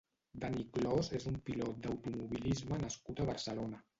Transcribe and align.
Dani 0.43 0.63
Clos 0.77 1.09
és 1.19 1.27
un 1.33 1.35
pilot 1.49 1.77
d'automovilisme 1.83 2.83
nascut 2.87 3.21
a 3.27 3.31
Barcelona. 3.31 3.83